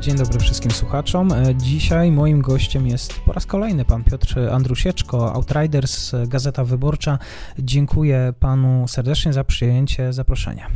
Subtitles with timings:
[0.00, 1.32] Dzień dobry wszystkim słuchaczom.
[1.32, 7.18] E, dzisiaj moim gościem jest po raz kolejny pan Piotr Andrusieczko, Outriders, Gazeta Wyborcza.
[7.58, 10.70] Dziękuję panu serdecznie za przyjęcie zaproszenia.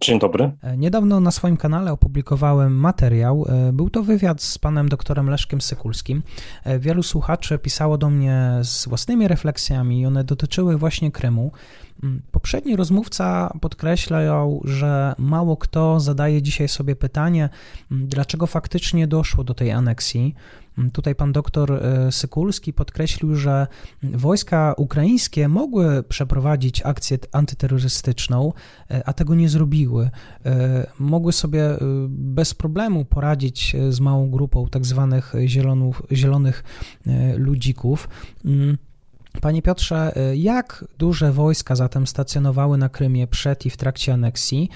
[0.00, 0.52] Dzień dobry.
[0.62, 3.46] E, niedawno na swoim kanale opublikowałem materiał.
[3.48, 6.22] E, był to wywiad z panem doktorem Leszkiem Sykulskim.
[6.78, 11.52] Wielu słuchaczy pisało do mnie z własnymi refleksjami i one dotyczyły właśnie Krymu.
[12.02, 17.48] Mm, poprzedni rozmówca podkreślał, że mało kto zadaje dzisiaj sobie pytanie,
[17.90, 20.34] mm, dlaczego faktycznie doszło do tej aneksji.
[20.78, 23.66] Mm, tutaj pan doktor e, Sykulski podkreślił, że
[24.02, 28.52] wojska ukraińskie mogły przeprowadzić akcję antyterrorystyczną,
[28.90, 30.10] e, a tego nie zrobiły.
[30.44, 31.76] E, mogły sobie
[32.08, 36.64] bez problemu poradzić z małą grupą tak zwanych zielonów, zielonych
[37.36, 38.08] ludzików.
[39.40, 44.68] Panie Piotrze, y, jak duże wojska zatem stacjonowały na Krymie przed i w trakcie aneksji?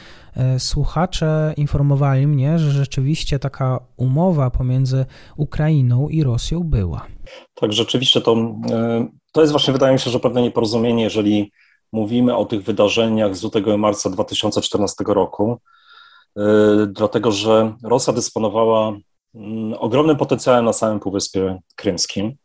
[0.56, 7.06] Y, słuchacze informowali mnie, że rzeczywiście taka umowa pomiędzy Ukrainą i Rosją była.
[7.54, 11.52] Tak, rzeczywiście to, y, to jest właśnie, wydaje mi się, że pewne nieporozumienie, jeżeli
[11.92, 15.58] mówimy o tych wydarzeniach z lutego i marca 2014 roku,
[16.88, 18.92] dlatego że Rosja dysponowała
[19.34, 22.36] mm, ogromnym potencjałem na samym Półwyspie Krymskim.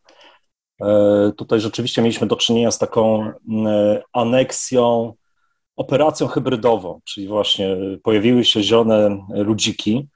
[0.80, 3.32] E, tutaj rzeczywiście mieliśmy do czynienia z taką e,
[4.12, 5.14] aneksją,
[5.76, 10.08] operacją hybrydową, czyli właśnie pojawiły się zielone ludziki.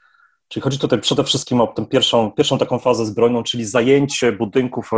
[0.48, 4.90] Czyli chodzi tutaj przede wszystkim o tę pierwszą, pierwszą taką fazę zbrojną, czyli zajęcie budynków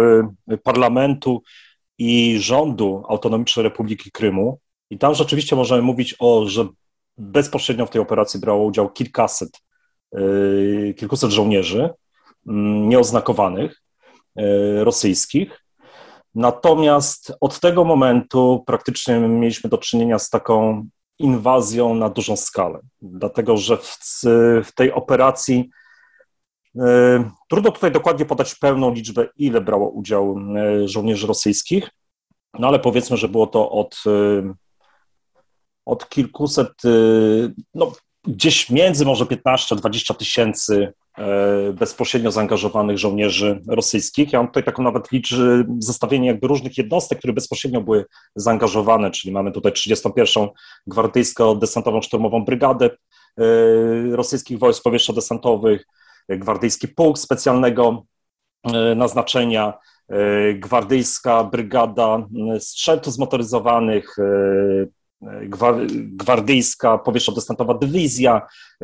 [0.49, 1.43] e, parlamentu
[1.99, 4.59] i rządu Autonomicznej Republiki Krymu.
[4.91, 6.69] I tam rzeczywiście możemy mówić o, że
[7.19, 9.51] bezpośrednio w tej operacji brało udział kilkaset,
[10.97, 11.91] kilkuset żołnierzy
[12.49, 13.82] mm, nieoznakowanych.
[14.37, 15.65] E, rosyjskich.
[16.35, 20.87] Natomiast od tego momentu praktycznie mieliśmy do czynienia z taką
[21.19, 23.99] inwazją na dużą skalę, dlatego że w,
[24.65, 25.71] w tej operacji
[26.79, 31.91] e, trudno tutaj dokładnie podać pełną liczbę, ile brało udział e, żołnierzy rosyjskich,
[32.59, 33.97] no ale powiedzmy, że było to od,
[35.85, 36.73] od kilkuset,
[37.75, 37.93] no
[38.25, 40.93] gdzieś między może 15 a 20 tysięcy
[41.75, 44.33] bezpośrednio zaangażowanych żołnierzy rosyjskich.
[44.33, 48.05] Ja mam tutaj taką nawet liczbę, zestawienie jakby różnych jednostek, które bezpośrednio były
[48.37, 50.49] zaangażowane, czyli mamy tutaj 31.
[50.87, 53.43] Gwardyjsko-Desantową Szturmową Brygadę e,
[54.17, 55.87] rosyjskich wojsk powietrzno-desantowych,
[56.29, 58.05] Gwardyjski Pułk Specjalnego
[58.65, 59.73] e, Naznaczenia,
[60.55, 62.27] Gwardyjska Brygada
[62.59, 64.17] Strzelców Zmotoryzowanych,
[66.13, 68.43] gwardyjska powietrzno-desantowa dywizja,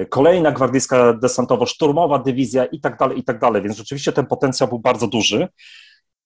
[0.08, 3.62] kolejna gwardyjska desantowo-szturmowa dywizja i tak dalej, i tak dalej.
[3.62, 5.48] Więc rzeczywiście ten potencjał był bardzo duży.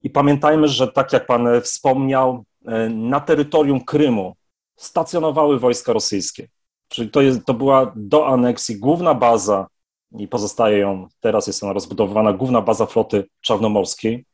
[0.03, 2.45] I pamiętajmy, że tak jak pan wspomniał,
[2.91, 4.37] na terytorium Krymu
[4.77, 6.49] stacjonowały wojska rosyjskie.
[6.89, 9.67] Czyli to, jest, to była do aneksji główna baza
[10.19, 14.25] i pozostaje ją, teraz jest ona rozbudowywana, główna baza floty czarnomorskiej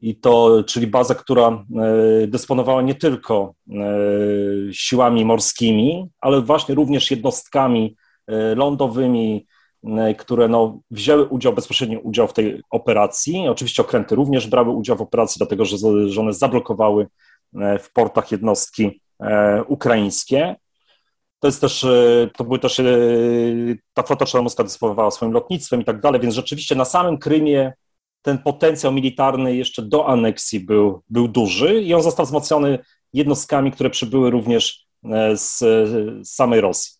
[0.00, 3.74] i to, czyli baza, która e, dysponowała nie tylko e,
[4.72, 7.96] siłami morskimi, ale właśnie również jednostkami
[8.26, 9.46] e, lądowymi,
[10.18, 13.48] które no, wzięły udział, bezpośredni udział w tej operacji.
[13.48, 15.76] Oczywiście okręty również brały udział w operacji, dlatego że,
[16.08, 17.06] że one zablokowały
[17.80, 19.00] w portach jednostki
[19.66, 20.56] ukraińskie.
[21.40, 21.86] To jest też,
[22.36, 22.80] to były też,
[23.94, 27.72] ta flota czarnomorska dysponowała swoim lotnictwem i tak dalej, więc rzeczywiście na samym Krymie
[28.22, 32.78] ten potencjał militarny jeszcze do aneksji był, był duży i on został wzmocniony
[33.12, 36.92] jednostkami, które przybyły również e, z, z samej Rosji.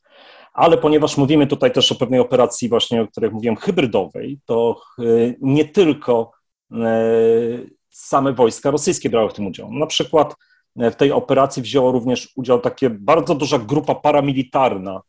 [0.52, 5.02] Ale ponieważ mówimy tutaj też o pewnej operacji właśnie, o której mówiłem, hybrydowej, to e,
[5.40, 6.32] nie tylko
[6.72, 6.76] e,
[7.90, 9.72] same wojska rosyjskie brały w tym udział.
[9.72, 10.34] Na przykład
[10.76, 15.00] w tej operacji wzięła również udział takie bardzo duża grupa paramilitarna,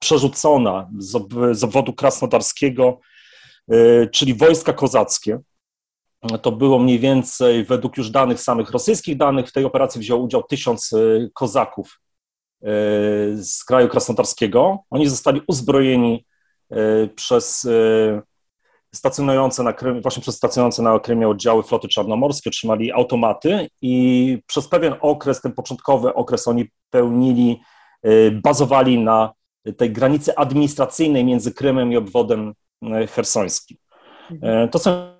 [0.00, 0.90] przerzucona
[1.50, 3.00] z obwodu krasnodarskiego
[4.12, 5.38] czyli wojska kozackie.
[6.42, 10.42] To było mniej więcej, według już danych samych rosyjskich danych, w tej operacji wziął udział
[10.42, 10.98] tysiąc e,
[11.34, 12.00] kozaków
[12.62, 12.66] e,
[13.36, 14.78] z kraju krasnodarskiego.
[14.90, 16.26] Oni zostali uzbrojeni
[17.16, 17.66] przez
[18.94, 24.68] stacjonujące na Krymie, właśnie przez stacjonujące na Krymie oddziały floty czarnomorskie, otrzymali automaty i przez
[24.68, 27.60] pewien okres, ten początkowy okres oni pełnili,
[28.42, 29.32] bazowali na
[29.76, 32.54] tej granicy administracyjnej między Krymem i obwodem
[33.14, 33.76] hersońskim.
[34.70, 35.14] To są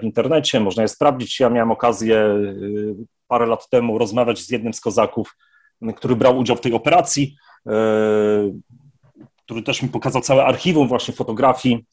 [0.00, 1.40] w internecie, można je sprawdzić.
[1.40, 2.24] Ja miałem okazję
[3.28, 5.36] parę lat temu rozmawiać z jednym z kozaków,
[5.96, 7.36] który brał udział w tej operacji,
[9.44, 11.86] który też mi pokazał całe archiwum właśnie fotografii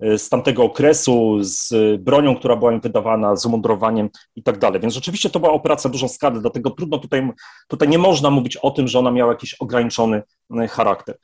[0.00, 1.72] E, z tamtego okresu, z
[2.02, 4.80] bronią, która była im wydawana, z umundurowaniem i tak dalej.
[4.80, 7.30] Więc rzeczywiście to była operacja dużą skalę, dlatego trudno tutaj,
[7.68, 10.22] tutaj nie można mówić o tym, że ona miała jakiś ograniczony
[10.56, 11.18] e, charakter.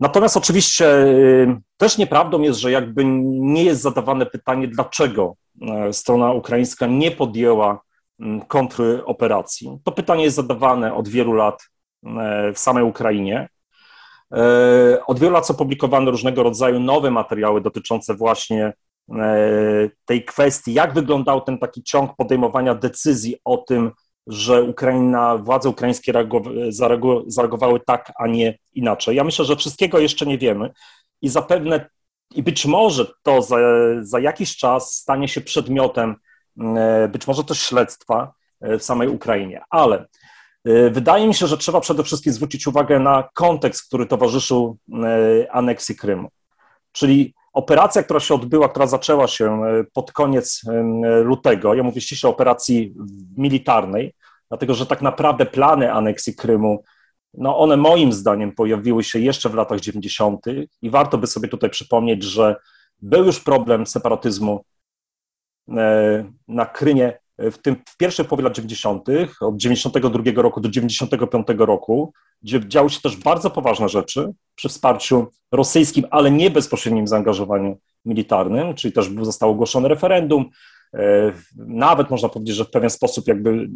[0.00, 5.34] Natomiast oczywiście e, też nieprawdą jest, że jakby nie jest zadawane pytanie, dlaczego
[5.92, 7.80] strona ukraińska nie podjęła
[8.48, 9.78] kontroperacji.
[9.84, 11.62] To pytanie jest zadawane od wielu lat
[12.54, 13.48] w samej Ukrainie.
[15.06, 18.72] Od wielu lat są publikowane różnego rodzaju nowe materiały dotyczące właśnie
[20.04, 23.90] tej kwestii, jak wyglądał ten taki ciąg podejmowania decyzji o tym,
[24.26, 26.12] że Ukraina, władze ukraińskie
[27.26, 29.16] zareagowały tak, a nie inaczej.
[29.16, 30.70] Ja myślę, że wszystkiego jeszcze nie wiemy
[31.22, 31.90] i zapewne,
[32.34, 33.56] i być może to za,
[34.00, 36.16] za jakiś czas stanie się przedmiotem
[36.60, 39.62] e, być może też śledztwa w samej Ukrainie.
[39.70, 40.06] Ale
[40.64, 45.52] E, wydaje mi się, że trzeba przede wszystkim zwrócić uwagę na kontekst, który towarzyszył e,
[45.52, 46.28] aneksji Krymu.
[46.92, 50.62] Czyli operacja, która się odbyła, która zaczęła się e, pod koniec
[51.24, 52.94] lutego, ja mówię ściśle o operacji
[53.36, 54.14] militarnej,
[54.48, 56.84] dlatego że tak naprawdę plany aneksji Krymu,
[57.34, 60.44] no one moim zdaniem pojawiły się jeszcze w latach 90.
[60.82, 62.56] i warto by sobie tutaj przypomnieć, że
[63.02, 64.64] był już problem separatyzmu
[66.48, 67.18] na Krymie
[67.50, 69.08] w, tym, w pierwszej połowie lat 90.,
[69.40, 72.12] od 92 roku do 95 roku,
[72.42, 78.74] gdzie działy się też bardzo poważne rzeczy przy wsparciu rosyjskim, ale nie bezpośrednim zaangażowaniu militarnym,
[78.74, 80.50] czyli też zostało ogłoszone referendum.
[80.94, 83.68] E, nawet można powiedzieć, że w pewien sposób jakby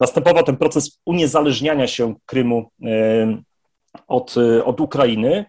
[0.00, 3.42] następował ten proces uniezależniania się Krymu e,
[4.08, 4.34] od,
[4.64, 5.44] od Ukrainy.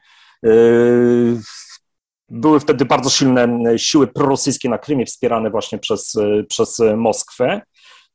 [2.33, 3.47] E, były wtedy bardzo silne
[3.77, 6.13] siły prorosyjskie na Krymie, wspierane właśnie przez,
[6.49, 7.61] przez Moskwę.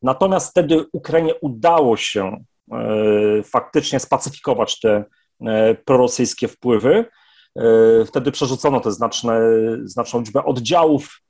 [0.02, 5.04] Natomiast wtedy Ukrainie udało się e, faktycznie spacyfikować te
[5.46, 7.04] e, prorosyjskie wpływy.
[7.56, 9.40] E, wtedy przerzucono znaczne,
[9.84, 11.22] znaczną liczbę oddziałów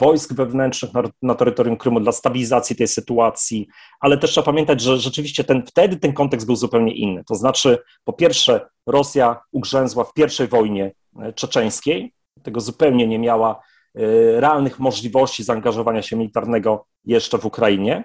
[0.00, 3.68] wojsk wewnętrznych na, na, terytorium Krymu dla stabilizacji tej sytuacji,
[4.00, 7.24] ale też trzeba pamiętać, że rzeczywiście ten, wtedy ten kontekst był zupełnie inny.
[7.24, 10.92] To znaczy, po pierwsze, Rosja ugrzęzła w pierwszej wojnie
[11.34, 12.12] czeczeńskiej,
[12.42, 13.60] tego zupełnie nie miała
[13.94, 18.04] e, realnych możliwości zaangażowania się militarnego jeszcze w Ukrainie,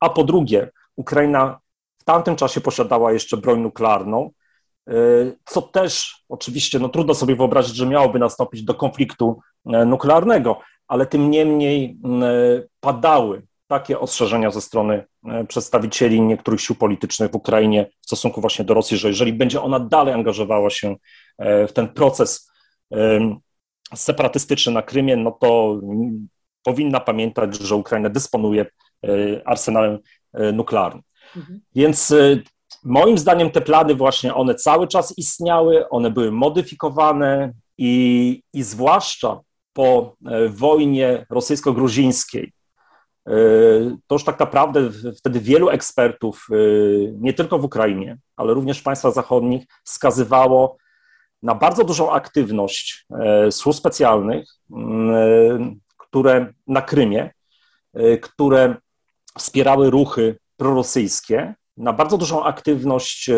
[0.00, 1.60] a po drugie, Ukraina
[1.98, 4.35] w tamtym czasie posiadała jeszcze broń nuklearną, e,
[5.44, 11.06] co też oczywiście no, trudno sobie wyobrazić, że miałoby nastąpić do konfliktu e, nuklearnego, ale
[11.06, 11.98] tym niemniej
[12.80, 15.04] padały takie ostrzeżenia ze strony
[15.48, 19.80] przedstawicieli niektórych sił politycznych w Ukrainie w stosunku właśnie do Rosji, że jeżeli będzie ona
[19.80, 20.96] dalej angażowała się
[21.38, 22.50] w ten proces
[23.94, 25.80] separatystyczny na Krymie, no to
[26.66, 28.66] powinna pamiętać, że Ukraina dysponuje
[29.04, 29.08] e,
[29.44, 29.98] arsenałem
[30.32, 31.02] e, nuklearnym.
[31.36, 31.60] Mhm.
[31.74, 32.36] Więc e,
[32.86, 39.40] moim zdaniem te plany właśnie, one cały czas istniały, one były modyfikowane i, i zwłaszcza
[39.72, 40.16] po
[40.48, 42.52] wojnie rosyjsko-gruzińskiej,
[44.06, 46.46] to już tak naprawdę wtedy wielu ekspertów,
[47.12, 50.76] nie tylko w Ukrainie, ale również w państwach zachodnich, wskazywało
[51.42, 54.76] na bardzo dużą aktywność e, służb specjalnych, e,
[55.96, 57.30] które na Krymie,
[57.94, 58.74] e, które
[59.38, 63.30] wspierały ruchy prorosyjskie, na bardzo dużą aktywność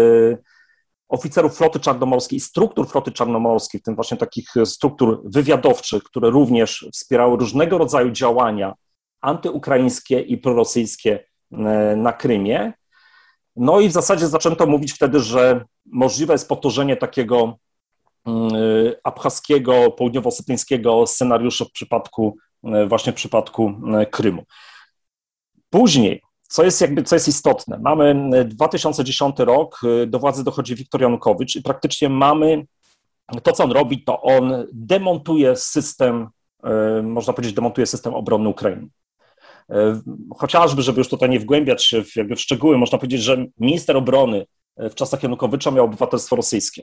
[1.08, 7.36] oficerów floty czarnomorskiej struktur floty czarnomorskiej, w tym właśnie takich struktur wywiadowczych, które również wspierały
[7.36, 8.74] różnego rodzaju działania
[9.20, 11.24] antyukraińskie i prorosyjskie
[11.96, 12.72] na Krymie.
[13.56, 17.58] No i w zasadzie zaczęto mówić wtedy, że możliwe jest powtórzenie takiego
[18.28, 22.36] Y, abchaskiego, południowo-osetyńskiego scenariusza w przypadku,
[22.88, 23.74] właśnie w przypadku
[24.10, 24.44] Krymu.
[25.70, 28.14] Później, co jest, jakby, co jest istotne, mamy
[28.44, 32.66] 2010 rok, do władzy dochodzi Wiktor Janukowicz i praktycznie mamy
[33.42, 36.28] to, co on robi, to on demontuje system,
[37.02, 38.88] można powiedzieć, demontuje system obronny Ukrainy.
[40.36, 43.96] Chociażby, żeby już tutaj nie wgłębiać się w, jakby w szczegóły, można powiedzieć, że minister
[43.96, 46.82] obrony w czasach Janukowycza miał obywatelstwo rosyjskie.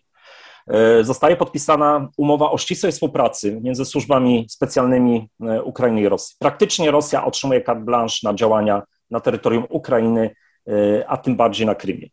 [0.67, 6.35] E, zostaje podpisana umowa o ścisłej współpracy między służbami specjalnymi e, Ukrainy i Rosji.
[6.39, 8.81] Praktycznie Rosja otrzymuje carte blanche na działania
[9.11, 10.35] na terytorium Ukrainy,
[10.67, 10.71] e,
[11.07, 12.07] a tym bardziej na Krymie.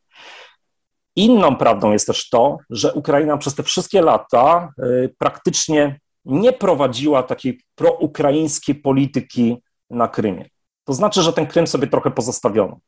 [1.16, 4.72] Inną prawdą jest też to, że Ukraina przez te wszystkie lata
[5.18, 9.56] praktycznie nie prowadziła takiej proukraińskiej polityki
[9.90, 10.48] na Krymie.
[10.84, 12.78] To znaczy, że ten Krym sobie trochę pozostawiono.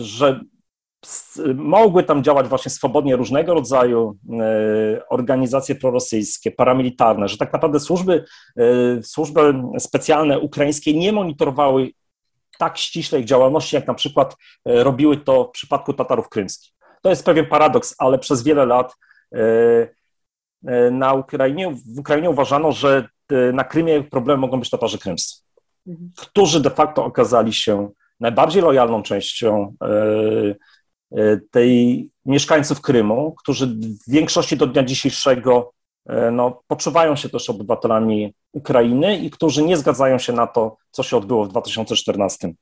[0.00, 0.40] Że
[1.54, 4.18] mogły tam działać właśnie swobodnie różnego rodzaju
[5.10, 8.24] organizacje prorosyjskie, paramilitarne, że tak naprawdę służby,
[9.02, 11.90] służby specjalne ukraińskie nie monitorowały
[12.58, 16.72] tak ściśle ich działalności, jak na przykład e, robiły to w przypadku Tatarów krymskich.
[17.02, 18.94] To jest pewien paradoks, ale przez wiele lat
[20.90, 23.08] na Ukrainie, w Ukrainie uważano, że
[23.52, 25.42] na Krymie problem mogą być Tatarzy krymscy,
[25.86, 26.10] mhm.
[26.16, 29.74] którzy de facto okazali się najbardziej lojalną częścią
[31.12, 35.75] E, tej mieszkańców Krymu, którzy w większości do dnia dzisiejszego e,
[36.32, 41.16] no, poczuwają się też obywatelami Ukrainy i którzy nie zgadzają się na to, co się
[41.16, 42.52] odbyło w 2014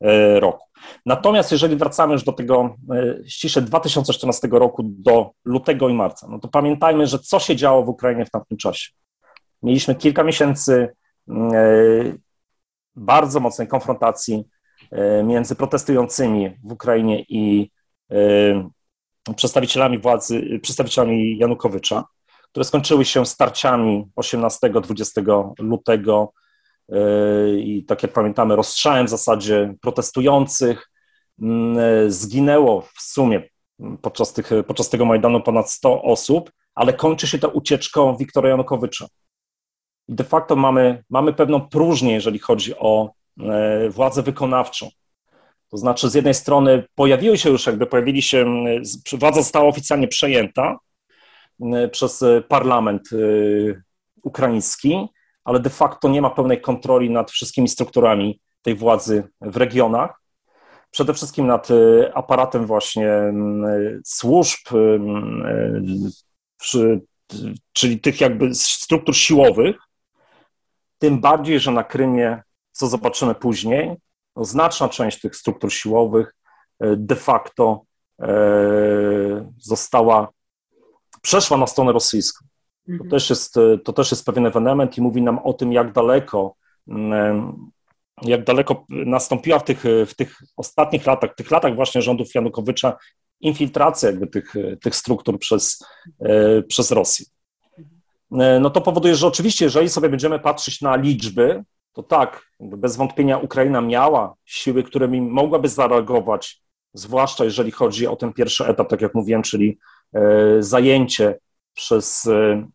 [0.00, 0.66] e, roku.
[1.06, 2.76] Natomiast jeżeli wracamy już do tego
[3.26, 7.88] ściśle 2014 roku, do lutego i marca, no to pamiętajmy, że co się działo w
[7.88, 8.92] Ukrainie w tamtym czasie.
[9.62, 10.88] Mieliśmy kilka miesięcy
[12.96, 14.44] bardzo mocnej konfrontacji
[15.24, 17.70] między protestującymi w Ukrainie i
[19.36, 22.04] przedstawicielami władzy, przedstawicielami Janukowycza,
[22.54, 26.32] które skończyły się starciami 18-20 lutego
[27.58, 30.90] i tak jak pamiętamy, rozstrzałem w zasadzie protestujących.
[32.08, 33.42] Zginęło w sumie
[34.02, 39.06] podczas, tych, podczas tego Majdanu ponad 100 osób, ale kończy się to ucieczką Wiktora Janukowycza.
[40.08, 43.10] De facto mamy, mamy pewną próżnię, jeżeli chodzi o
[43.90, 44.88] władzę wykonawczą.
[45.70, 48.64] To znaczy, z jednej strony pojawiły się już, jakby pojawili się,
[49.12, 50.78] władza została oficjalnie przejęta
[51.92, 53.82] przez parlament y,
[54.22, 55.08] ukraiński,
[55.44, 60.20] ale de facto nie ma pełnej kontroli nad wszystkimi strukturami tej władzy w regionach.
[60.90, 63.08] Przede wszystkim nad y, aparatem właśnie
[64.04, 64.68] służb,
[67.72, 69.76] czyli tych jakby struktur siłowych,
[70.98, 72.42] tym bardziej, że na Krymie,
[72.72, 73.96] co zobaczymy później,
[74.36, 76.34] znaczna część tych struktur siłowych
[76.80, 77.80] de facto
[79.58, 80.28] została,
[81.24, 82.46] przeszła na stronę rosyjską.
[82.86, 83.10] To mhm.
[83.10, 86.54] też, jest, e, to też jest pewien ewenement i mówi nam o tym, jak daleko,
[86.88, 87.70] mm,
[88.22, 92.96] jak daleko nastąpiła w tych, w tych ostatnich latach, w tych latach właśnie rządów Janukowycza
[93.40, 95.84] infiltracja jakby tych, tych struktur przez,
[96.68, 97.26] przez Rosję.
[98.30, 98.62] Mhm.
[98.62, 103.38] No to powoduje, że oczywiście, jeżeli sobie będziemy patrzeć na liczby, to tak, bez wątpienia
[103.38, 106.62] Ukraina miała siły, którymi mogłaby zareagować,
[106.94, 109.76] zwłaszcza jeżeli chodzi o ten pierwszy etap, tak jak mówiłem, czyli e,
[110.60, 111.38] zajęcie
[111.74, 112.66] przez e,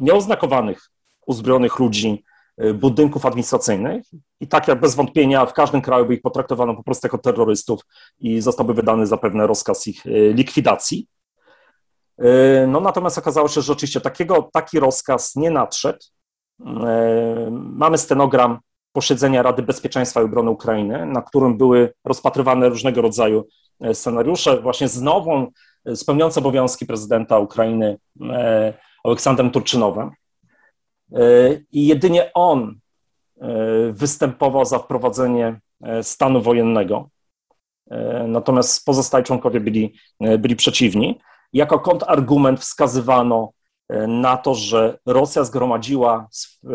[0.00, 0.90] nieoznakowanych,
[1.26, 2.24] uzbrojonych ludzi
[2.56, 4.04] e, budynków administracyjnych.
[4.40, 7.80] I tak jak bez wątpienia w każdym kraju by ich potraktowano po prostu jako terrorystów
[8.18, 10.02] i zostałby wydany zapewne rozkaz ich
[10.34, 11.06] likwidacji.
[12.68, 15.98] No natomiast okazało się, że oczywiście takiego, taki rozkaz nie nadszedł.
[16.60, 18.58] E, mamy stenogram
[18.92, 23.46] posiedzenia Rady Bezpieczeństwa i Obrony Ukrainy, na którym były rozpatrywane różnego rodzaju
[23.80, 25.46] e, scenariusze, właśnie z nową,
[25.94, 28.74] spełniającą obowiązki prezydenta Ukrainy e,
[29.04, 30.10] Aleksandrem Turczynowem.
[31.72, 32.78] I jedynie on
[33.92, 35.60] występował za wprowadzenie
[36.02, 37.08] stanu wojennego.
[38.28, 39.94] Natomiast pozostali członkowie byli,
[40.38, 41.20] byli przeciwni.
[41.52, 43.52] Jako kontrargument wskazywano
[43.88, 46.28] E, na to, że Rosja zgromadziła
[46.64, 46.68] e,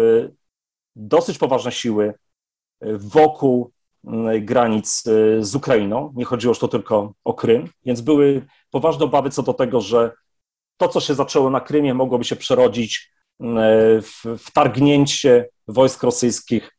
[0.95, 2.13] dosyć poważne siły
[2.81, 3.71] e, wokół
[4.41, 5.03] granic
[5.39, 6.13] z Ukrainą.
[6.15, 10.11] Nie chodziło już to tylko o Krym, więc były poważne obawy co do tego, że
[10.77, 13.11] to, co się zaczęło na Krymie, mogłoby się przerodzić
[14.01, 16.75] w wtargnięcie wojsk rosyjskich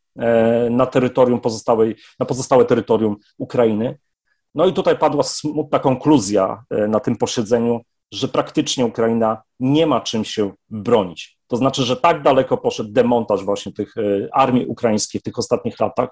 [0.70, 3.98] na terytorium pozostałej, na pozostałe terytorium Ukrainy.
[4.54, 7.80] No i tutaj padła smutna konkluzja na tym posiedzeniu,
[8.12, 11.38] że praktycznie Ukraina nie ma czym się bronić.
[11.46, 13.94] To znaczy, że tak daleko poszedł demontaż właśnie tych
[14.32, 16.08] armii ukraińskiej w tych ostatnich latach,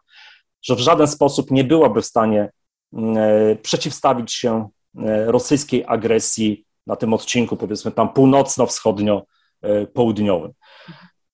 [0.62, 2.50] że w żaden sposób nie byłaby w stanie
[2.93, 10.53] mm, e, przeciwstawić się e, rosyjskiej agresji na tym odcinku, powiedzmy tam północno-wschodnio-południowym.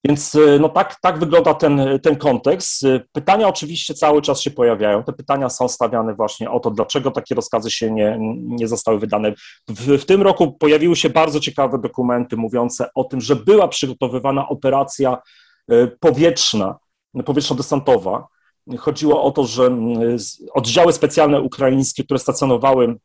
[0.04, 2.86] Więc e, no tak, tak wygląda ten, ten kontekst.
[3.12, 5.04] Pytania oczywiście cały czas się pojawiają.
[5.04, 9.32] Te pytania są stawiane właśnie o to, dlaczego takie rozkazy się nie, nie zostały wydane.
[9.68, 14.48] W, w tym roku pojawiły się bardzo ciekawe dokumenty mówiące o tym, że była przygotowywana
[14.48, 15.18] operacja
[16.00, 16.78] powietrzna,
[17.24, 18.24] powietrzno-desantowa.
[18.78, 19.78] Chodziło o to, że
[20.54, 22.96] oddziały specjalne ukraińskie, które stacjonowały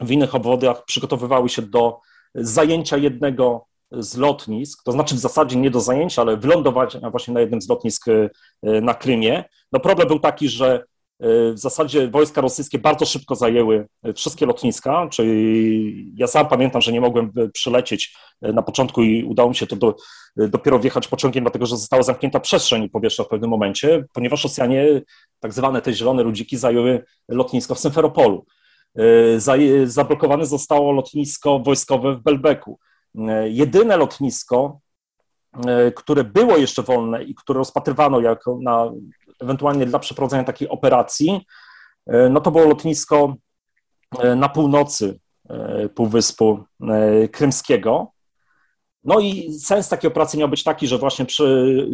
[0.00, 1.98] w innych obwodach, przygotowywały się do
[2.34, 7.40] zajęcia jednego z lotnisk, to znaczy w zasadzie nie do zajęcia, ale wylądować właśnie na
[7.40, 8.30] jednym z lotnisk e,
[8.62, 9.44] na Krymie.
[9.72, 10.84] No problem był taki, że
[11.20, 16.92] w zasadzie wojska rosyjskie bardzo szybko zajęły e, wszystkie lotniska, czyli ja sam pamiętam, że
[16.92, 19.96] nie mogłem przylecieć na początku i udało mi się to do,
[20.36, 25.02] dopiero wjechać pociągiem, dlatego że została zamknięta przestrzeń powietrzna w pewnym momencie, ponieważ Rosjanie,
[25.40, 28.46] tak zwane te zielone ludziki, zajęły lotnisko w Symferopolu.
[29.84, 32.78] zablokowane zostało lotnisko wojskowe w Belbeku.
[33.44, 34.80] Jedyne lotnisko,
[35.94, 38.92] które było jeszcze wolne i które rozpatrywano jako na,
[39.40, 41.40] ewentualnie dla przeprowadzenia takiej operacji,
[42.30, 43.34] no to było lotnisko
[44.36, 45.18] na północy
[45.94, 46.64] Półwyspu
[47.32, 48.12] Krymskiego.
[49.04, 51.88] No i sens takiej operacji miał być taki, że właśnie przy,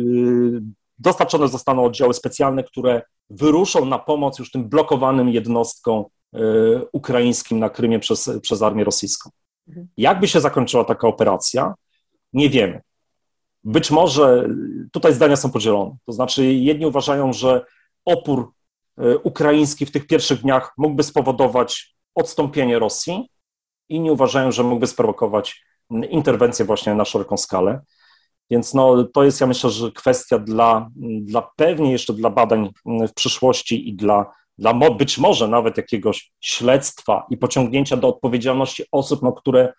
[0.98, 6.04] dostarczone zostaną oddziały specjalne, które wyruszą na pomoc już tym blokowanym jednostkom
[6.92, 9.30] ukraińskim na Krymie przez, przez armię rosyjską.
[9.68, 9.88] Mhm.
[9.96, 11.74] Jakby się zakończyła taka operacja,
[12.32, 12.80] nie wiemy.
[13.64, 14.48] Być może
[14.92, 15.96] tutaj zdania są podzielone.
[16.06, 17.64] To znaczy, jedni uważają, że
[18.04, 18.52] opór
[19.00, 23.30] y, ukraiński w tych pierwszych dniach mógłby spowodować odstąpienie Rosji,
[23.88, 25.64] inni uważają, że mógłby sprowokować
[26.10, 27.80] interwencję właśnie na szeroką skalę.
[28.50, 30.88] Więc no, to jest, ja myślę, że kwestia dla,
[31.20, 32.70] dla pewnie jeszcze dla badań
[33.08, 39.22] w przyszłości i dla, dla być może nawet jakiegoś śledztwa i pociągnięcia do odpowiedzialności osób,
[39.22, 39.72] no, które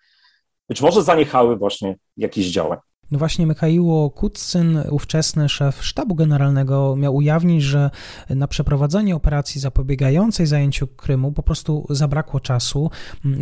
[0.68, 2.78] być może zaniechały właśnie jakichś działań.
[3.14, 7.90] No właśnie Michaiło Kutsyn, ówczesny szef sztabu generalnego, miał ujawnić, że
[8.30, 12.90] na przeprowadzenie operacji zapobiegającej zajęciu Krymu po prostu zabrakło czasu.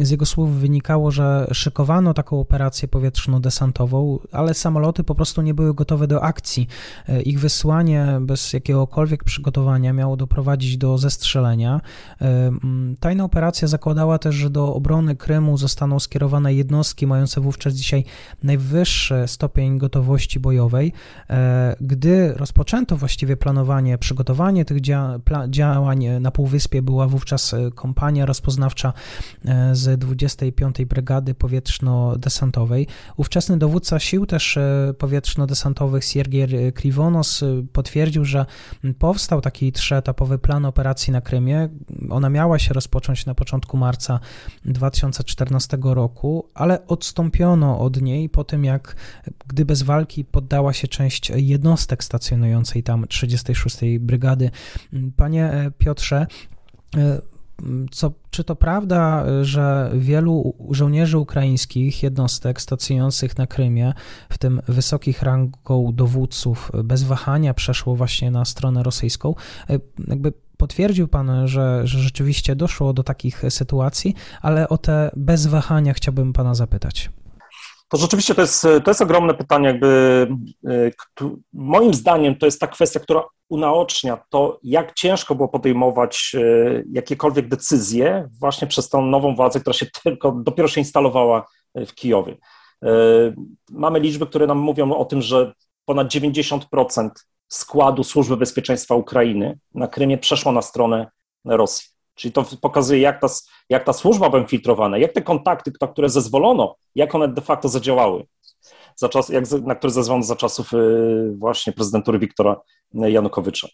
[0.00, 5.74] Z jego słów wynikało, że szykowano taką operację powietrzno-desantową, ale samoloty po prostu nie były
[5.74, 6.66] gotowe do akcji.
[7.24, 11.80] Ich wysłanie bez jakiegokolwiek przygotowania miało doprowadzić do zestrzelenia.
[13.00, 18.04] Tajna operacja zakładała też, że do obrony Krymu zostaną skierowane jednostki mające wówczas dzisiaj
[18.42, 20.92] najwyższe stopień stopień gotowości bojowej.
[21.30, 28.26] E, gdy rozpoczęto właściwie planowanie, przygotowanie tych dzia działań na Półwyspie, była wówczas e, kompania
[28.26, 28.92] rozpoznawcza
[29.44, 30.84] e, z 25.
[30.84, 32.86] Brygady Powietrzno-Desantowej.
[33.16, 34.58] Ówczesny dowódca sił też
[34.98, 38.46] powietrzno-desantowych Siergier Krivonos potwierdził, że
[38.98, 41.68] powstał taki trzyetapowy plan operacji na Krymie.
[42.10, 44.20] Ona miała się rozpocząć na początku marca
[44.64, 48.96] 2014 roku, ale odstąpiono od niej po tym, jak
[49.46, 53.76] gdy bez walki poddała się część jednostek stacjonującej tam 36.
[54.00, 54.50] Brygady.
[55.16, 56.26] Panie Piotrze,
[57.90, 63.92] co, czy to prawda, że wielu żołnierzy ukraińskich jednostek stacjonujących na Krymie,
[64.28, 69.34] w tym wysokich rangą dowódców, bez wahania przeszło właśnie na stronę rosyjską?
[70.08, 75.94] Jakby potwierdził Pan, że, że rzeczywiście doszło do takich sytuacji, ale o te bez wahania
[75.94, 77.10] chciałbym Pana zapytać.
[77.92, 80.28] To rzeczywiście to jest, to jest ogromne pytanie, jakby
[80.66, 80.90] e,
[81.52, 87.48] moim zdaniem to jest ta kwestia, która unaocznia to, jak ciężko było podejmować e, jakiekolwiek
[87.48, 92.36] decyzje właśnie przez tą nową władzę, która się tylko dopiero się instalowała e, w Kijowie.
[93.70, 95.52] Mamy liczby, które nam mówią o tym, że
[95.84, 97.10] ponad 90%
[97.48, 101.10] składu Służby Bezpieczeństwa Ukrainy na Krymie przeszło na stronę
[101.44, 101.88] Rosji.
[102.14, 103.26] Czyli to pokazuje, jak ta,
[103.68, 107.68] jak ta służba była infiltrowana, jak te kontakty, na które zezwolono, jak one de facto
[107.68, 108.26] zadziałały,
[108.96, 112.60] za czas, jak, na które zezwolono za czasów y, właśnie prezydentury Wiktora
[112.94, 113.68] Janukowycza.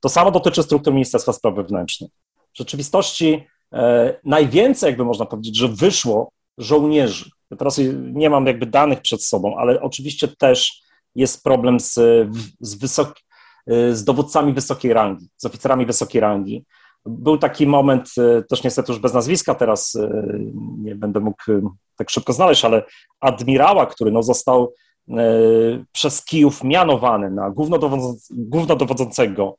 [0.00, 2.10] To samo dotyczy struktur Ministerstwa Spraw Wewnętrznych.
[2.54, 7.30] W rzeczywistości e, najwięcej, jakby można powiedzieć, że wyszło żołnierzy.
[7.50, 7.80] Ja teraz
[8.12, 10.82] nie mam jakby danych przed sobą, ale oczywiście też
[11.14, 11.94] jest problem z,
[12.60, 12.98] z,
[13.70, 16.64] y, z dowódcami wysokiej rangi, z oficerami wysokiej rangi,
[17.06, 20.10] był taki moment, e, też niestety już bez nazwiska teraz e,
[20.78, 21.60] nie będę mógł e,
[21.96, 22.82] tak szybko znaleźć, ale
[23.20, 24.74] admirała, który no, został
[25.92, 27.52] przez Kijów mianowany na
[28.30, 29.56] głównodowodzącego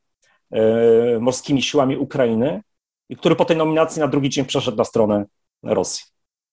[1.20, 2.62] morskimi siłami Ukrainy
[3.10, 5.26] i który po tej nominacji na drugi dzień przeszedł na stronę
[5.64, 6.06] Rosji.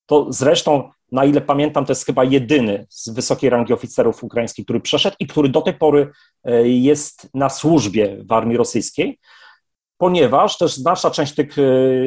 [0.07, 4.81] To zresztą, na ile pamiętam, to jest chyba jedyny z wysokiej rangi oficerów ukraińskich, który
[4.81, 6.11] przeszedł i który do tej pory
[6.65, 9.19] jest na służbie w armii rosyjskiej
[10.01, 11.63] ponieważ też znaczna część tych, e,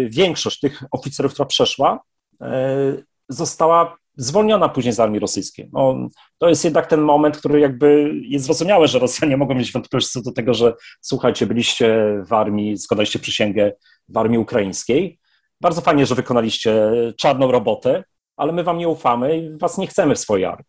[0.10, 1.99] większość tych oficerów, która przeszła,
[2.41, 2.95] e,
[3.29, 5.69] została zwolniona później z armii rosyjskiej.
[5.73, 10.12] No, to jest jednak ten moment, który jakby jest zrozumiałe, że Rosjanie mogą mieć wątpliwości
[10.12, 13.71] co do tego, że słuchajcie, byliście w armii, składaliście przysięgę
[14.10, 15.19] w armii ukraińskiej.
[15.62, 18.03] Bardzo fajnie, że wykonaliście czarną robotę,
[18.38, 20.65] ale my wam nie ufamy i was nie chcemy w swojej armii.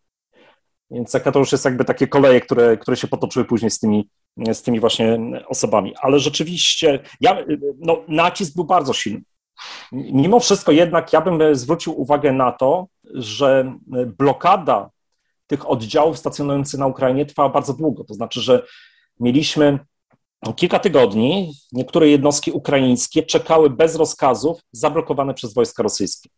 [0.91, 4.09] Więc to już jest jakby takie koleje, które, które się potoczyły później z tymi
[4.53, 5.93] z tymi właśnie osobami.
[6.01, 7.37] Ale rzeczywiście ja,
[7.79, 9.21] no, nacisk był bardzo silny.
[9.91, 13.77] Mimo wszystko jednak ja bym zwrócił uwagę na to, że
[14.17, 14.89] blokada
[15.47, 18.03] tych oddziałów stacjonujących na Ukrainie trwała bardzo długo.
[18.03, 18.65] To znaczy, że
[19.19, 19.79] mieliśmy
[20.55, 26.29] kilka tygodni, niektóre jednostki ukraińskie czekały bez rozkazów zablokowane przez wojska rosyjskie.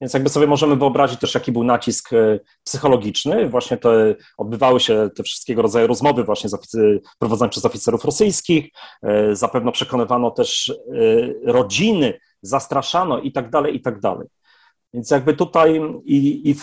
[0.00, 3.48] Więc jakby sobie możemy wyobrazić też, jaki był nacisk e, psychologiczny.
[3.48, 8.68] Właśnie te, odbywały się te wszystkiego rodzaju rozmowy właśnie oficy, prowadzone przez oficerów rosyjskich.
[9.02, 14.28] E, zapewne przekonywano też e, rodziny zastraszano i tak dalej, i tak dalej.
[14.94, 16.54] Więc jakby tutaj i, i,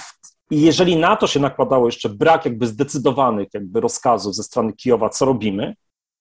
[0.51, 5.09] i jeżeli na to się nakładało jeszcze brak jakby zdecydowanych jakby rozkazów ze strony Kijowa,
[5.09, 5.75] co robimy,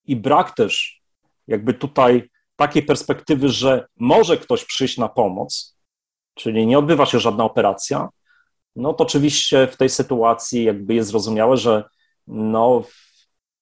[0.07, 1.03] i brak też
[1.47, 5.80] jakby tutaj takiej perspektywy, że może ktoś przyjść na pomoc,
[6.41, 8.09] czyli nie odbywa się żadna operacja,
[8.77, 11.85] no to oczywiście w tej sytuacji jakby jest zrozumiałe, że
[12.27, 12.83] no,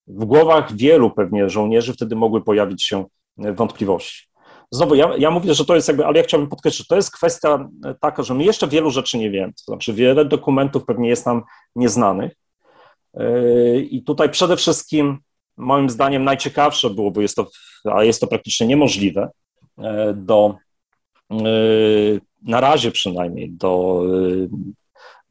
[0.06, 3.04] w głowach wielu pewnie żołnierzy wtedy mogły pojawić się
[3.36, 4.28] wątpliwości.
[4.70, 7.12] Znowu, ja, ja mówię, że to jest jakby, ale ja chciałbym podkreślić, że to jest
[7.12, 7.68] kwestia
[8.00, 9.52] taka, że my jeszcze wielu rzeczy nie wiemy.
[9.52, 11.42] To znaczy, wiele dokumentów pewnie jest nam
[11.76, 12.32] nieznanych.
[13.14, 15.18] Yy, I tutaj przede wszystkim,
[15.56, 17.46] moim zdaniem, najciekawsze byłoby, jest to,
[17.84, 19.30] a jest to praktycznie niemożliwe,
[20.14, 20.54] do
[22.42, 24.02] na razie przynajmniej, do,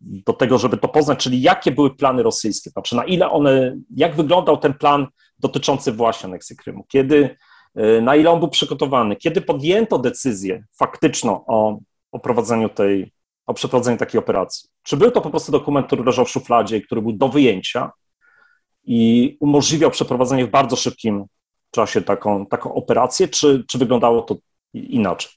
[0.02, 4.16] do tego, żeby to poznać, czyli jakie były plany rosyjskie, znaczy na ile one, jak
[4.16, 5.08] wyglądał ten plan
[5.40, 7.36] dotyczący właśnie aneksji Krymu, kiedy
[7.80, 11.80] Y, na ile on był przygotowany, kiedy podjęto decyzję faktyczną o,
[12.12, 13.12] o prowadzeniu tej,
[13.46, 14.70] o przeprowadzeniu takiej operacji.
[14.84, 17.92] Czy był to po prostu dokument, który leżał w szufladzie i który był do wyjęcia
[18.84, 21.26] i umożliwiał przeprowadzenie w bardzo szybkim
[21.72, 24.36] czasie taką, taką operację, czy, czy wyglądało to
[24.74, 25.32] inaczej?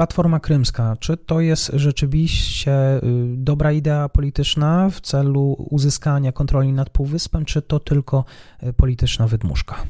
[0.00, 3.00] Platforma Krymska, czy to jest rzeczywiście y,
[3.36, 8.24] dobra idea polityczna w celu uzyskania kontroli nad Półwyspem, czy to tylko
[8.62, 9.86] y, polityczna wydmuszka?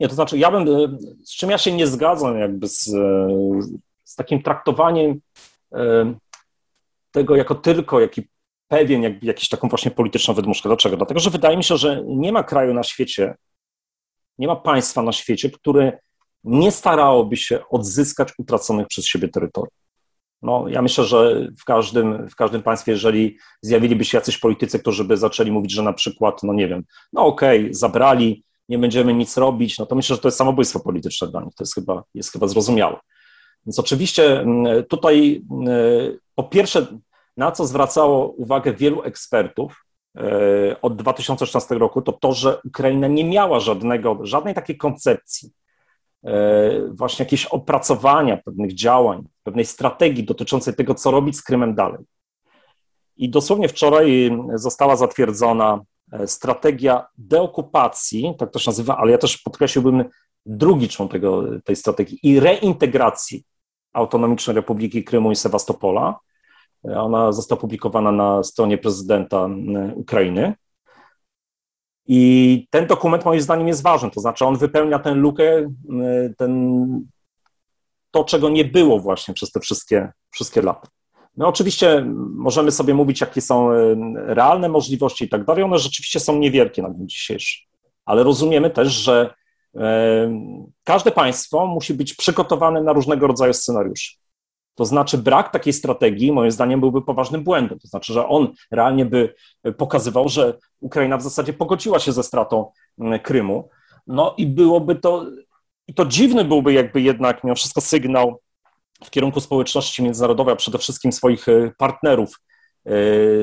[0.00, 2.84] Nie, to znaczy, ja bym, e, z czym ja się nie zgadzam, jakby z,
[4.04, 5.20] z takim traktowaniem
[7.10, 8.28] tego jako tylko jaki
[8.68, 10.68] pewien, jakby jakiś taką właśnie polityczną wydmuszkę.
[10.68, 10.96] Dlaczego?
[10.96, 13.34] Dlatego, że wydaje mi się, że nie ma kraju na świecie,
[14.38, 15.98] nie ma państwa na świecie, które
[16.48, 19.74] nie starałoby się odzyskać utraconych przez siebie terytoriów.
[20.42, 25.04] No, ja myślę, że w każdym, w każdym państwie, jeżeli zjawiliby się jacyś politycy, którzy
[25.04, 29.14] by zaczęli mówić, że na przykład, no nie wiem, no okej, okay, zabrali nie będziemy
[29.14, 31.54] nic robić, no to myślę, że to jest samobójstwo polityczne dla nich.
[31.54, 32.96] To jest chyba, jest chyba zrozumiałe.
[33.66, 36.86] Więc oczywiście mm, tutaj mm, po pierwsze,
[37.36, 39.84] na co zwracało uwagę wielu ekspertów
[40.16, 45.50] e, od 2016 roku, to to, że Ukraina nie miała żadnego, żadnej takiej koncepcji,
[46.90, 52.04] właśnie jakieś opracowania pewnych działań, pewnej strategii dotyczącej tego, co robić z Krymem dalej.
[53.16, 55.80] I dosłownie wczoraj została zatwierdzona
[56.12, 60.04] E, strategia deokupacji, tak to się nazywa, ale ja też podkreśliłbym
[60.46, 63.44] drugi człon tego, tej strategii i reintegracji
[63.92, 66.18] Autonomicznej Republiki Krymu i Sewastopola.
[66.88, 69.48] E, ona została opublikowana na stronie prezydenta
[69.94, 70.54] Ukrainy.
[72.08, 75.74] I ten dokument moim zdaniem jest ważny, to znaczy on wypełnia tę lukę,
[76.38, 76.82] ten,
[78.10, 80.88] to czego nie było właśnie przez te wszystkie, wszystkie lata.
[81.36, 85.64] No oczywiście możemy sobie mówić, jakie są e, realne możliwości i tak dalej.
[85.64, 87.58] One rzeczywiście są niewielkie na dzień dzisiejszy,
[88.04, 89.34] ale rozumiemy też, że
[89.76, 90.32] e,
[90.84, 94.17] każde państwo musi być przygotowane na różnego rodzaju scenariusze.
[94.78, 97.78] To znaczy, brak takiej strategii, moim zdaniem, byłby poważnym błędem.
[97.78, 99.34] To znaczy, że on realnie by
[99.76, 102.72] pokazywał, że Ukraina w zasadzie pogodziła się ze stratą
[103.22, 103.68] Krymu.
[104.06, 105.26] No i byłoby to,
[105.86, 108.40] i to dziwny byłby jakby jednak mimo wszystko sygnał
[109.04, 112.40] w kierunku społeczności międzynarodowej, a przede wszystkim swoich e, partnerów
[112.84, 112.92] e,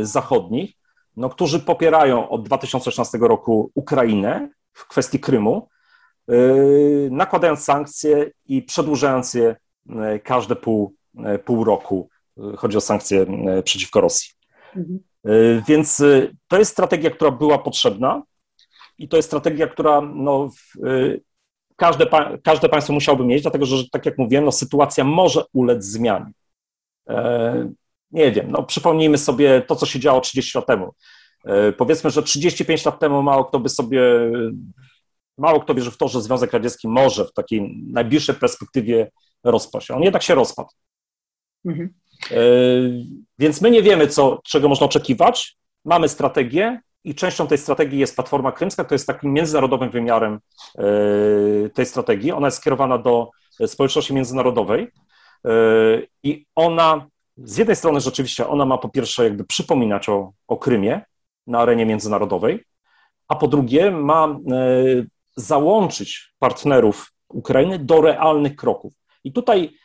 [0.06, 0.74] zachodnich,
[1.18, 5.70] no, którzy popierają od 2016 roku Ukrainę w kwestii Krymu,
[6.30, 6.34] e,
[7.12, 9.56] nakładając sankcje i przedłużając je
[10.24, 10.96] każde pół,
[11.46, 12.10] pół roku.
[12.58, 13.26] Chodzi o sankcje
[13.64, 14.30] przeciwko Rosji.
[14.76, 15.00] Mhm.
[15.68, 16.04] Więc
[16.48, 18.24] to jest strategia, która była potrzebna
[18.98, 20.50] i to jest strategia, która no,
[21.76, 22.06] każde,
[22.44, 26.32] każde państwo musiałoby mieć, dlatego że, tak jak mówiłem, no, sytuacja może ulec zmianie.
[27.10, 27.70] E,
[28.12, 30.94] nie wiem, no, przypomnijmy sobie to, co się działo 30 lat temu.
[31.46, 34.02] E, powiedzmy, że 35 lat temu mało kto by sobie,
[35.38, 39.12] mało kto wierzy w to, że Związek Radziecki może w takiej najbliższej perspektywie
[39.44, 39.92] rozpaść.
[39.92, 40.70] On jednak się rozpadł.
[41.66, 41.94] Mhm.
[42.32, 42.36] E,
[43.40, 45.58] więc my nie wiemy, co, czego można oczekiwać.
[45.86, 50.40] Mamy strategię, i częścią tej strategii jest Platforma Krymska, to jest takim międzynarodowym wymiarem
[50.78, 50.84] e,
[51.70, 52.32] tej strategii.
[52.32, 53.30] Ona jest skierowana do
[53.68, 54.88] społeczności międzynarodowej
[55.46, 55.50] e,
[56.24, 61.02] i ona z jednej strony rzeczywiście ona ma po pierwsze jakby przypominać o, o Krymie
[61.48, 62.64] na arenie międzynarodowej,
[63.28, 64.40] a po drugie ma
[65.36, 68.94] załączyć partnerów Ukrainy do realnych kroków.
[69.24, 69.78] I tutaj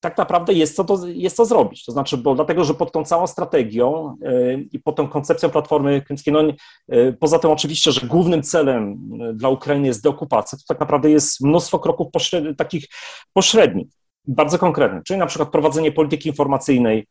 [0.00, 1.84] tak naprawdę jest co, to, jest co zrobić.
[1.84, 6.02] To znaczy, bo dlatego, że pod tą całą strategią yy, i pod tą koncepcją Platformy
[6.02, 6.42] Krymskiej, no,
[6.88, 11.10] yy, poza tym oczywiście, że głównym celem yy, dla Ukrainy jest deokupacja, to tak naprawdę
[11.10, 12.84] jest mnóstwo kroków pośredni, takich
[13.32, 13.86] pośrednich,
[14.26, 17.06] bardzo konkretnych, czyli na przykład prowadzenie polityki informacyjnej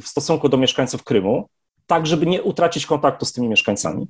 [0.00, 1.48] w stosunku do mieszkańców Krymu,
[1.86, 4.06] tak, żeby nie utracić kontaktu z tymi mieszkańcami.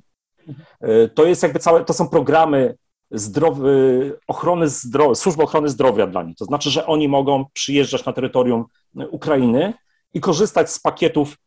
[1.15, 2.75] To jest jakby całe, to są programy
[3.11, 6.37] zdrowy, ochrony zdrowia, służby ochrony zdrowia dla nich.
[6.37, 8.65] To znaczy, że oni mogą przyjeżdżać na terytorium
[9.11, 9.73] Ukrainy
[10.13, 11.37] i korzystać z pakietów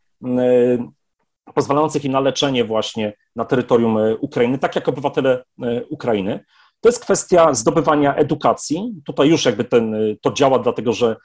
[1.54, 5.44] pozwalających im na leczenie właśnie na terytorium Ukrainy, tak jak obywatele
[5.90, 6.44] Ukrainy.
[6.80, 8.94] To jest kwestia zdobywania edukacji.
[9.04, 11.16] Tutaj już jakby ten, to działa, dlatego że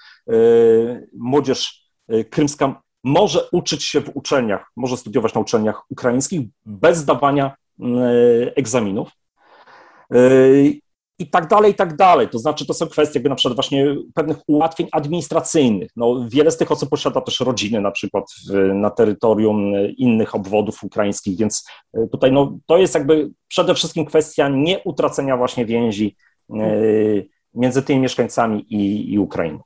[1.18, 1.84] młodzież
[2.30, 7.56] krymska może uczyć się w uczelniach, może studiować na uczelniach ukraińskich bez zdawania
[8.56, 9.12] egzaminów.
[11.22, 12.30] I tak dalej, i tak dalej.
[12.30, 15.92] To znaczy, to są kwestie jakby na przykład właśnie pewnych ułatwień administracyjnych.
[15.96, 20.84] No, wiele z tych osób posiada też rodziny na przykład w, na terytorium innych obwodów
[20.84, 21.68] ukraińskich, więc
[22.12, 26.16] tutaj no, to jest jakby przede wszystkim kwestia nieutracenia właśnie więzi
[27.54, 29.60] między tymi mieszkańcami i, i Ukrainą.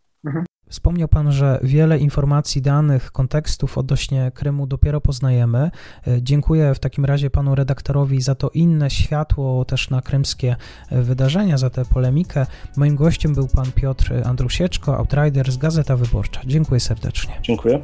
[0.73, 5.71] Wspomniał Pan, że wiele informacji, danych, kontekstów odnośnie Krymu dopiero poznajemy.
[6.07, 10.55] E, dziękuję w takim razie Panu redaktorowi za to inne światło też na krymskie
[10.89, 12.45] e, wydarzenia, za tę polemikę.
[12.77, 16.41] Moim gościem był Pan Piotr Andrusieczko, Outriders, Gazeta Wyborcza.
[16.45, 17.33] Dziękuję serdecznie.
[17.41, 17.81] Dziękuję.